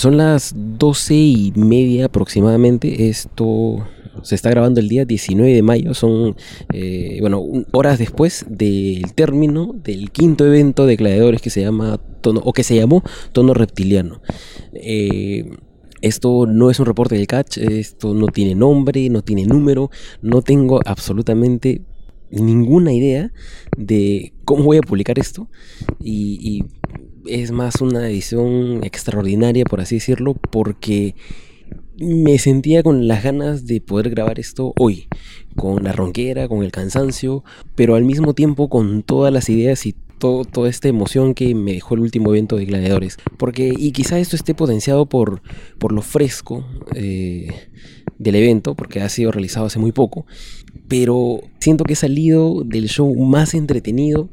[0.00, 3.10] Son las doce y media aproximadamente.
[3.10, 3.86] Esto
[4.22, 5.92] se está grabando el día 19 de mayo.
[5.92, 6.36] Son,
[6.72, 12.40] eh, bueno, horas después del término del quinto evento de gladiadores que se llama tono,
[12.42, 13.02] o que se llamó
[13.32, 14.22] Tono Reptiliano.
[14.72, 15.50] Eh,
[16.00, 19.90] esto no es un reporte del catch, esto no tiene nombre, no tiene número,
[20.22, 21.82] no tengo absolutamente
[22.30, 23.32] ninguna idea
[23.76, 25.48] de cómo voy a publicar esto
[26.00, 26.64] y,
[27.26, 31.14] es más una edición extraordinaria por así decirlo porque
[32.00, 35.06] me sentía con las ganas de poder grabar esto hoy,
[35.54, 37.44] con la ronquera, con el cansancio,
[37.74, 41.94] pero al mismo tiempo con todas las ideas y toda esta emoción que me dejó
[41.94, 43.16] el último evento de Gladiadores.
[43.38, 45.42] Porque, y quizá esto esté potenciado por,
[45.78, 47.48] por lo fresco eh,
[48.18, 50.26] del evento, porque ha sido realizado hace muy poco,
[50.90, 54.28] pero siento que he salido del show más entretenido,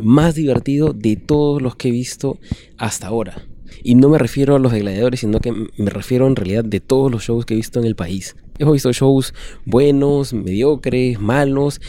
[0.00, 2.38] más divertido de todos los que he visto
[2.78, 3.44] hasta ahora.
[3.82, 6.80] Y no me refiero a los de gladiadores, sino que me refiero en realidad de
[6.80, 8.34] todos los shows que he visto en el país.
[8.58, 9.34] Hemos visto shows
[9.66, 11.82] buenos, mediocres, malos,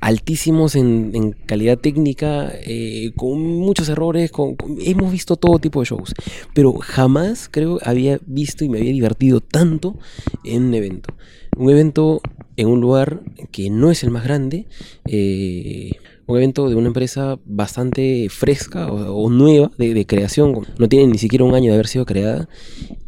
[0.00, 4.30] altísimos en, calidad técnica, eh, con muchos errores,
[4.78, 6.14] hemos visto todo tipo de shows,
[6.54, 9.98] pero jamás creo había visto y me había divertido tanto
[10.44, 11.14] en un evento.
[11.60, 12.22] Un evento
[12.56, 13.20] en un lugar
[13.52, 14.66] que no es el más grande,
[15.06, 15.90] eh,
[16.26, 21.44] un evento de una empresa bastante fresca o, nueva de, creación, no tiene ni siquiera
[21.44, 22.48] un año de haber sido creada,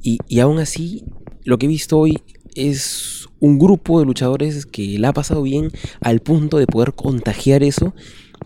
[0.03, 1.07] y, y aún así
[1.45, 2.19] lo que he visto hoy
[2.55, 5.71] es un grupo de luchadores que la ha pasado bien
[6.03, 7.95] al punto de poder contagiar eso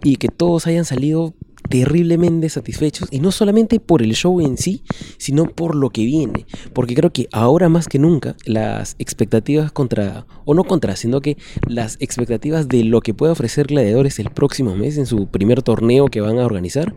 [0.04, 1.34] y que todos hayan salido
[1.68, 4.82] terriblemente satisfechos y no solamente por el show en sí,
[5.18, 10.26] sino por lo que viene, porque creo que ahora más que nunca las expectativas contra,
[10.44, 14.76] o no contra, sino que las expectativas de lo que puede ofrecer Gladiadores el próximo
[14.76, 16.94] mes en su primer torneo que van a organizar,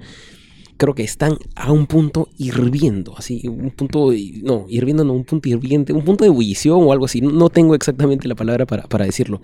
[0.80, 5.50] creo que están a un punto hirviendo, así, un punto, no, hirviendo no, un punto
[5.50, 9.42] hirviente, un punto de ebullición o algo así, no tengo exactamente la palabra para, decirlo,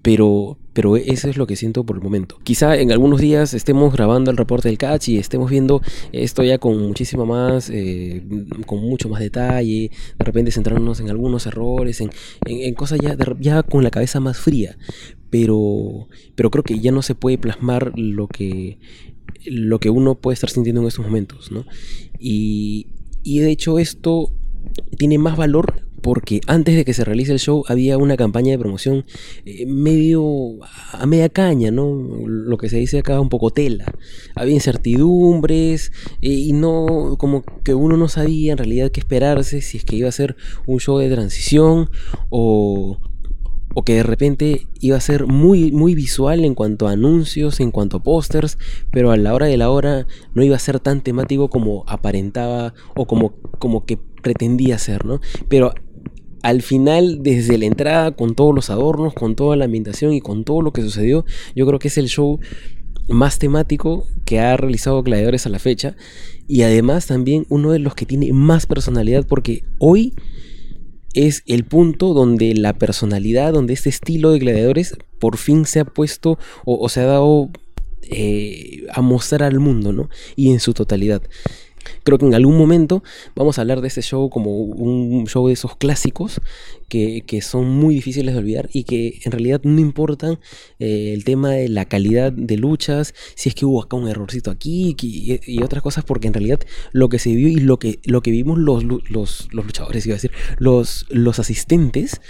[0.00, 2.38] pero, pero eso es lo que siento por el momento.
[2.44, 5.82] Quizá en algunos días estemos grabando el reporte del catch y estemos viendo
[6.12, 8.22] esto ya con muchísimo más, eh,
[8.64, 12.10] con mucho más detalle, de repente centrarnos en algunos errores, en,
[12.46, 14.78] en, cosas ya, ya con la cabeza más fría,
[15.30, 18.78] pero, pero creo que ya no se puede plasmar lo que
[19.46, 21.64] lo que uno puede estar sintiendo en estos momentos, ¿no?
[22.18, 22.88] Y,
[23.24, 24.30] de hecho esto
[24.98, 28.58] tiene más valor porque antes de que se realice el show había una campaña de
[28.58, 29.04] promoción
[29.44, 30.62] eh, medio
[30.92, 32.06] a media caña, ¿no?
[32.26, 33.92] Lo que se dice acá un poco tela.
[34.36, 35.90] Había incertidumbres
[36.22, 39.96] eh, y no como que uno no sabía en realidad qué esperarse si es que
[39.96, 40.36] iba a ser
[40.66, 41.90] un show de transición
[42.28, 43.00] o
[43.74, 47.70] o que de repente iba a ser muy, muy visual en cuanto a anuncios, en
[47.70, 48.58] cuanto a pósters,
[48.90, 52.74] pero a la hora de la hora no iba a ser tan temático como aparentaba
[52.94, 55.20] o como, como que pretendía ser, ¿no?
[55.48, 55.74] Pero
[56.42, 60.44] al final, desde la entrada, con todos los adornos, con toda la ambientación y con
[60.44, 61.24] todo lo que sucedió,
[61.54, 62.38] yo creo que es el show
[63.08, 65.96] más temático que ha realizado Gladiadores a la fecha
[66.48, 70.14] y además también uno de los que tiene más personalidad porque hoy
[71.16, 75.84] es el punto donde la personalidad, donde este estilo de gladiadores por fin se ha
[75.84, 77.50] puesto o, se ha dado
[78.02, 80.10] eh, a mostrar al mundo, ¿no?
[80.36, 81.22] Y en su totalidad.
[82.02, 83.02] Creo que en algún momento
[83.34, 86.40] vamos a hablar de este show como un show de esos clásicos
[86.88, 90.38] que, son muy difíciles de olvidar y que en realidad no importan
[90.78, 94.50] eh, el tema de la calidad de luchas, si es que hubo acá un errorcito
[94.50, 96.60] aquí y, otras cosas, porque en realidad
[96.92, 100.16] lo que se vio y lo que, lo que vimos los, los, luchadores, iba a
[100.16, 102.20] decir, los, los asistentes,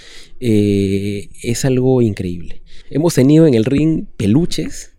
[0.41, 2.63] eh, es algo increíble.
[2.91, 4.97] Hemos tenido en el ring peluches,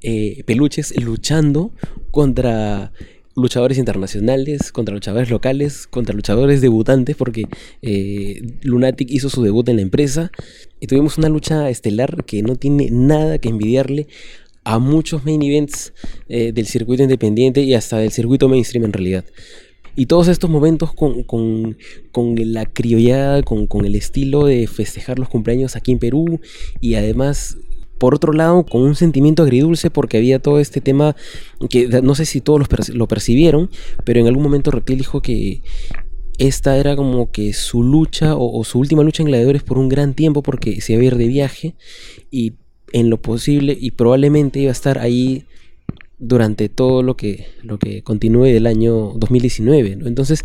[0.00, 1.72] eh, peluches luchando
[2.10, 2.92] contra
[3.34, 7.44] luchadores internacionales, contra luchadores locales, contra luchadores debutantes, porque
[7.82, 10.30] eh, Lunatic hizo su debut en la empresa
[10.80, 14.06] y tuvimos una lucha estelar que no tiene nada que envidiarle
[14.64, 15.92] a muchos main events
[16.28, 19.24] eh, del circuito independiente y hasta del circuito mainstream en realidad.
[19.94, 21.76] Y todos estos momentos con, con,
[22.12, 26.40] con la criollada, con, con el estilo de festejar los cumpleaños aquí en Perú
[26.80, 27.58] y además
[28.02, 31.14] por otro lado, con un sentimiento agridulce porque había todo este tema
[31.70, 33.70] que no sé si todos lo percibieron,
[34.02, 35.62] pero en algún momento Reptil dijo que
[36.36, 40.14] esta era como que su lucha o, su última lucha en gladiadores por un gran
[40.14, 41.76] tiempo porque se iba a ir de viaje
[42.28, 42.54] y
[42.92, 45.46] en lo posible y probablemente iba a estar ahí
[46.18, 49.98] durante todo lo que, lo que continúe del año 2019.
[50.06, 50.42] Entonces,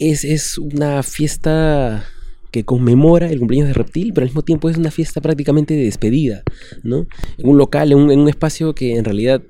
[0.00, 2.08] es, es una fiesta
[2.50, 5.84] que conmemora el cumpleaños de Reptil, pero al mismo tiempo es una fiesta prácticamente de
[5.84, 6.42] despedida,
[6.82, 7.06] ¿no?
[7.36, 9.42] En un local, en un, espacio que en realidad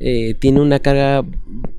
[0.00, 1.24] eh, tiene una carga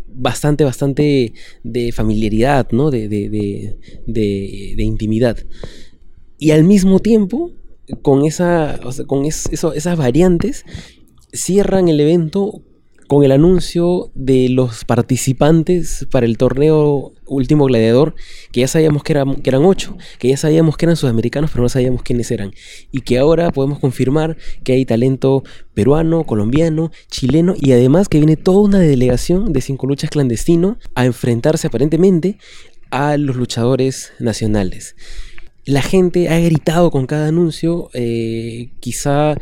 [0.07, 1.33] bastante, bastante
[1.63, 2.91] de familiaridad, ¿no?
[2.91, 5.37] De, de, de, de intimidad.
[6.37, 7.51] Y al mismo tiempo,
[8.01, 10.65] con, esa, con eso, esas variantes,
[11.31, 12.61] cierran el evento
[13.07, 18.15] con el anuncio de los participantes para el torneo Último Gladiador,
[18.51, 22.03] que ya sabíamos que, eran, ocho, que ya sabíamos que eran sudamericanos, pero no sabíamos
[22.03, 22.53] quiénes eran.
[22.91, 25.43] Y que ahora podemos confirmar que hay talento
[25.73, 31.05] peruano, colombiano, chileno y además que viene toda una delegación de cinco luchas clandestino a
[31.05, 32.37] enfrentarse aparentemente
[32.91, 34.95] a los luchadores nacionales.
[35.65, 39.35] La gente ha gritado con cada anuncio, eh, quizá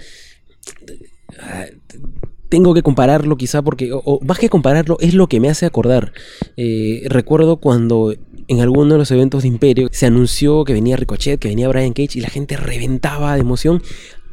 [2.50, 6.14] tengo que compararlo quizá porque, o, más que compararlo, es lo que me hace acordar.
[6.58, 8.14] Eh, recuerdo cuando
[8.48, 11.94] en alguno de los eventos de Imperio se anunció que venía Ricochet, que venía Brian
[11.94, 13.82] Cage y la gente reventaba de emoción.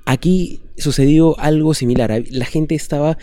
[0.05, 2.23] Aquí sucedió algo similar.
[2.31, 3.17] La gente estaba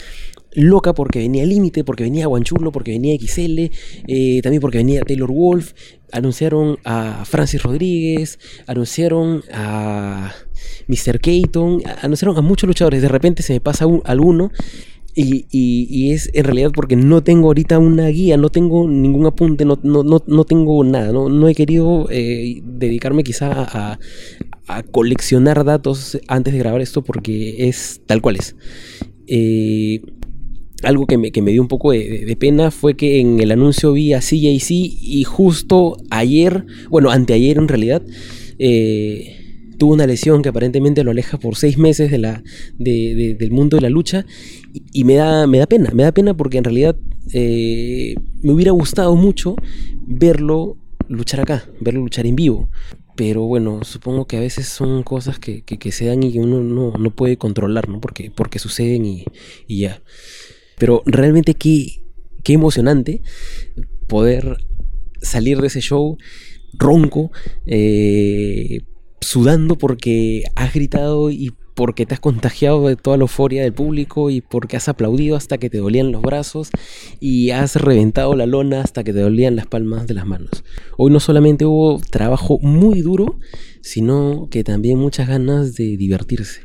[0.53, 3.69] loca porque venía Límite, porque venía Guanchulo, porque venía XL,
[4.07, 5.73] eh, también porque venía Taylor Wolf.
[6.11, 10.33] Anunciaron a Francis Rodríguez, anunciaron a
[10.87, 11.19] Mr.
[11.19, 13.01] Keaton, anunciaron a muchos luchadores.
[13.01, 14.51] De repente se me pasa alguno
[15.15, 19.79] y, es en realidad porque no tengo ahorita una guía, no tengo ningún apunte, no,
[19.83, 23.99] no, tengo nada, no, he querido eh, dedicarme quizá a,
[24.91, 28.55] coleccionar datos antes de grabar esto porque es tal cual es.
[29.25, 30.01] Eh,
[30.83, 34.19] algo que me, dio un poco de, pena fue que en el anuncio vi a
[34.19, 38.01] CJC y justo ayer, bueno, anteayer en realidad,
[38.59, 39.39] eh,
[39.79, 42.43] tuvo una lesión que aparentemente lo aleja por seis meses de la,
[42.77, 44.25] del mundo de la lucha
[44.93, 46.95] y, me, da, me da pena, me da pena porque en realidad
[47.33, 49.55] eh, me hubiera gustado mucho
[50.05, 50.77] verlo
[51.07, 52.69] luchar acá, verlo luchar en vivo.
[53.15, 57.11] Pero bueno, supongo que a veces son cosas que, se dan y que uno no,
[57.11, 57.99] puede controlar, ¿no?
[57.99, 59.25] Porque, porque suceden y,
[59.67, 60.01] y ya.
[60.79, 62.01] Pero realmente qué,
[62.43, 63.21] qué emocionante
[64.07, 64.57] poder
[65.21, 66.17] salir de ese show
[66.73, 67.31] ronco,
[67.65, 68.81] eh,
[69.21, 74.29] sudando porque has gritado y porque te has contagiado de toda la euforia del público
[74.29, 76.71] y porque has aplaudido hasta que te dolían los brazos
[77.21, 80.65] y has reventado la lona hasta que te dolían las palmas de las manos.
[80.97, 83.39] Hoy no solamente hubo trabajo muy duro,
[83.79, 86.63] sino que también muchas ganas de divertirse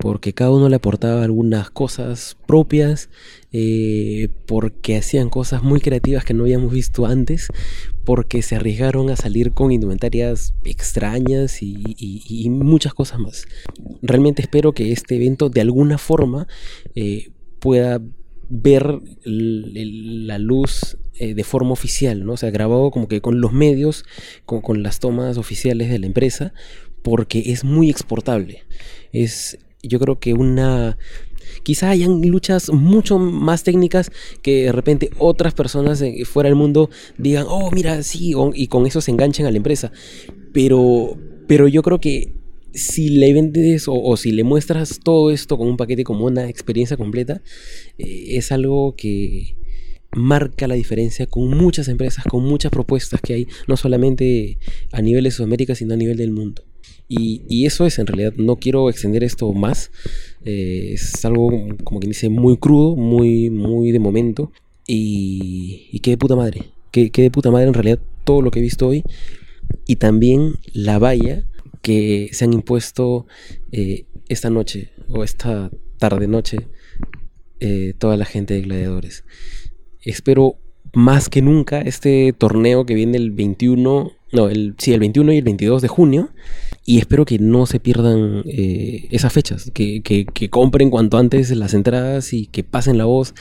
[0.00, 3.10] porque cada uno le aportaba algunas cosas propias,
[3.52, 7.48] eh, porque hacían cosas muy creativas que no habíamos visto antes,
[8.04, 13.46] porque se arriesgaron a salir con indumentarias extrañas y, muchas cosas más.
[14.02, 16.46] Realmente espero que este evento de alguna forma
[16.94, 18.00] eh, pueda
[18.48, 22.32] ver la luz eh, de forma oficial, ¿no?
[22.32, 24.04] O sea, grabado como que con los medios,
[24.46, 26.52] con, con las tomas oficiales de la empresa,
[27.02, 28.64] porque es muy exportable.
[29.12, 30.98] Es, yo creo que una
[31.62, 34.10] quizá hayan luchas mucho más técnicas
[34.42, 39.00] que de repente otras personas fuera del mundo digan, oh, mira, sí, y con eso
[39.00, 39.92] se enganchen a la empresa.
[40.52, 41.16] Pero,
[41.46, 42.34] pero yo creo que
[42.72, 46.96] si le vendes o, si le muestras todo esto con un paquete como una experiencia
[46.96, 47.42] completa,
[47.98, 49.56] eh, es algo que
[50.12, 54.58] marca la diferencia con muchas empresas, con muchas propuestas que hay, no solamente
[54.92, 56.64] a nivel de Sudamérica, sino a nivel del mundo.
[57.12, 59.90] Y, eso es en realidad, no quiero extender esto más,
[60.44, 61.50] eh, es algo
[61.84, 64.52] como quien dice muy crudo, muy, muy de momento.
[64.86, 68.58] Y, y qué de puta madre, qué, de puta madre en realidad todo lo que
[68.58, 69.04] he visto hoy.
[69.86, 71.44] Y también la valla
[71.82, 73.26] que se han impuesto
[73.72, 76.68] eh, esta noche o esta tarde noche
[77.60, 79.24] eh, toda la gente de gladiadores.
[80.02, 80.56] Espero
[80.92, 85.38] más que nunca este torneo que viene el 21, no, el, sí, el 21 y
[85.38, 86.30] el 22 de junio
[86.90, 90.02] y espero que no se pierdan eh, esas fechas, que,
[90.50, 93.32] compren cuanto antes las entradas y que pasen la voz,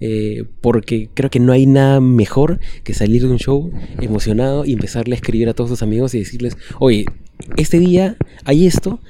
[0.00, 3.70] eh, porque creo que no hay nada mejor que salir de un show
[4.00, 7.04] emocionado y empezarle a escribir a todos tus amigos y decirles, oye,
[7.58, 9.00] este día hay esto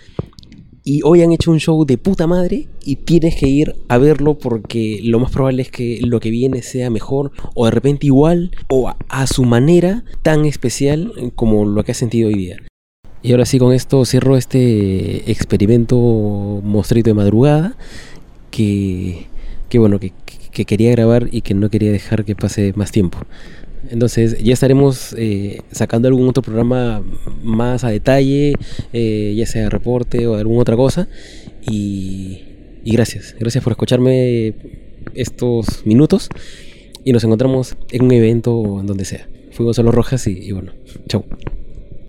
[0.82, 4.36] y hoy han hecho un show de puta madre y tienes que ir a verlo
[4.40, 8.50] porque lo más probable es que lo que viene sea mejor o de repente igual
[8.68, 12.56] o a, a su manera tan especial como lo que has sentido hoy día.
[13.24, 15.96] Y ahora sí, con esto cierro este experimento
[16.62, 17.74] mostrito de madrugada
[18.50, 19.28] que,
[19.72, 20.12] bueno, que,
[20.52, 23.16] quería grabar y que no quería dejar que pase más tiempo.
[23.88, 27.02] Entonces ya estaremos eh, sacando algún otro programa
[27.42, 28.56] más a detalle,
[28.92, 31.08] eh, ya sea reporte o alguna otra cosa.
[31.62, 32.42] Y,
[32.84, 34.52] y gracias, gracias por escucharme
[35.14, 36.28] estos minutos
[37.04, 39.26] y nos encontramos en un evento en donde sea.
[39.50, 40.72] Fui Gonzalo Rojas y, y bueno,
[41.08, 41.24] chau.